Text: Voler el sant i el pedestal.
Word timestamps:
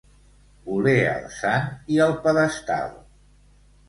Voler 0.69 0.95
el 1.09 1.27
sant 1.35 1.67
i 1.97 1.99
el 2.05 2.15
pedestal. 2.23 2.89